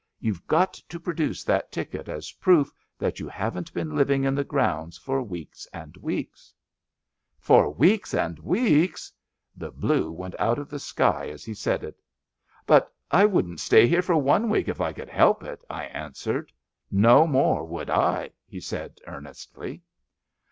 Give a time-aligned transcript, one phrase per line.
[0.19, 4.43] You've got to produce that ticket as proof that you haven't been living in the
[4.43, 6.51] grounds for weeks and weeks.
[7.49, 9.13] "For weeks and weeks!''
[9.61, 12.01] The blue went out of the sky as he said it.
[12.65, 16.13] But I wouldn't stay here for one week if I could help it," I an
[16.13, 16.49] swered.
[16.89, 19.83] No more would T," he said earnestly.